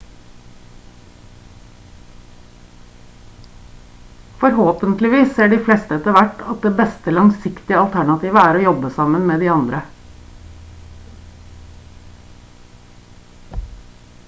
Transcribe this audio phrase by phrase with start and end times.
[4.43, 9.27] forhåpentligvis ser de fleste etter hvert at det beste langsiktige alternativet er å jobbe sammen
[9.33, 9.83] med de andre